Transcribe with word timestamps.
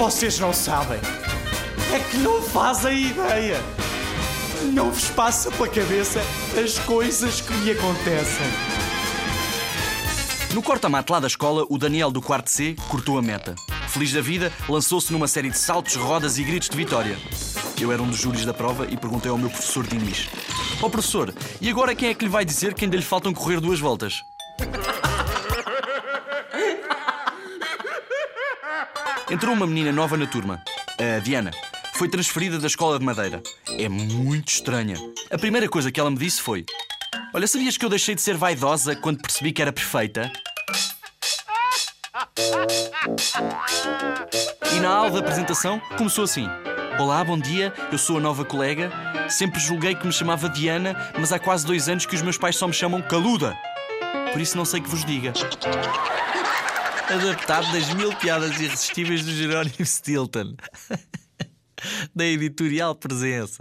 Vocês 0.00 0.38
não 0.38 0.50
sabem. 0.50 0.98
É 1.92 1.98
que 1.98 2.16
não 2.16 2.40
fazem 2.40 3.08
ideia. 3.08 3.60
Não 4.72 4.90
vos 4.90 5.10
passa 5.10 5.50
pela 5.50 5.68
cabeça 5.68 6.22
as 6.58 6.78
coisas 6.78 7.42
que 7.42 7.52
me 7.52 7.72
acontecem. 7.72 8.46
No 10.54 10.62
corta-mate 10.62 11.12
lá 11.12 11.20
da 11.20 11.26
escola, 11.26 11.66
o 11.68 11.76
Daniel 11.76 12.10
do 12.10 12.22
quarto 12.22 12.48
C 12.48 12.74
cortou 12.88 13.18
a 13.18 13.22
meta. 13.22 13.54
Feliz 13.88 14.10
da 14.10 14.22
vida, 14.22 14.50
lançou-se 14.66 15.12
numa 15.12 15.28
série 15.28 15.50
de 15.50 15.58
saltos, 15.58 15.96
rodas 15.96 16.38
e 16.38 16.44
gritos 16.44 16.70
de 16.70 16.78
vitória. 16.78 17.18
Eu 17.78 17.92
era 17.92 18.02
um 18.02 18.08
dos 18.08 18.20
júris 18.20 18.46
da 18.46 18.54
prova 18.54 18.86
e 18.90 18.96
perguntei 18.96 19.30
ao 19.30 19.36
meu 19.36 19.50
professor 19.50 19.86
Diniz: 19.86 20.30
Ó 20.80 20.86
oh, 20.86 20.90
professor, 20.90 21.34
e 21.60 21.68
agora 21.68 21.94
quem 21.94 22.08
é 22.08 22.14
que 22.14 22.24
lhe 22.24 22.30
vai 22.30 22.46
dizer 22.46 22.72
que 22.72 22.86
ainda 22.86 22.96
lhe 22.96 23.02
faltam 23.02 23.34
correr 23.34 23.60
duas 23.60 23.78
voltas? 23.78 24.24
Entrou 29.30 29.54
uma 29.54 29.66
menina 29.66 29.92
nova 29.92 30.16
na 30.16 30.26
turma, 30.26 30.60
a 30.98 31.20
Diana. 31.20 31.52
Foi 31.94 32.08
transferida 32.08 32.58
da 32.58 32.66
escola 32.66 32.98
de 32.98 33.04
Madeira. 33.04 33.40
É 33.78 33.88
muito 33.88 34.48
estranha. 34.48 34.96
A 35.30 35.38
primeira 35.38 35.68
coisa 35.68 35.92
que 35.92 36.00
ela 36.00 36.10
me 36.10 36.18
disse 36.18 36.42
foi: 36.42 36.64
Olha, 37.32 37.46
sabias 37.46 37.76
que 37.76 37.84
eu 37.84 37.88
deixei 37.88 38.16
de 38.16 38.22
ser 38.22 38.36
vaidosa 38.36 38.96
quando 38.96 39.22
percebi 39.22 39.52
que 39.52 39.62
era 39.62 39.72
perfeita? 39.72 40.32
E 44.72 44.80
na 44.80 44.88
aula 44.88 45.10
de 45.12 45.18
apresentação 45.18 45.80
começou 45.96 46.24
assim: 46.24 46.48
Olá, 46.98 47.22
bom 47.22 47.38
dia, 47.38 47.72
eu 47.92 47.98
sou 47.98 48.16
a 48.16 48.20
nova 48.20 48.44
colega. 48.44 48.90
Sempre 49.28 49.60
julguei 49.60 49.94
que 49.94 50.06
me 50.06 50.12
chamava 50.12 50.48
Diana, 50.48 51.12
mas 51.16 51.32
há 51.32 51.38
quase 51.38 51.64
dois 51.64 51.88
anos 51.88 52.04
que 52.04 52.16
os 52.16 52.22
meus 52.22 52.36
pais 52.36 52.56
só 52.56 52.66
me 52.66 52.74
chamam 52.74 53.00
Caluda. 53.00 53.56
Por 54.32 54.40
isso 54.40 54.56
não 54.56 54.64
sei 54.64 54.80
que 54.80 54.88
vos 54.88 55.04
diga. 55.04 55.32
Adaptado 57.12 57.72
das 57.72 57.92
mil 57.94 58.14
piadas 58.14 58.60
irresistíveis 58.60 59.24
do 59.24 59.32
Jerónimo 59.32 59.84
Stilton. 59.84 60.54
da 62.14 62.24
editorial 62.24 62.94
Presença. 62.94 63.58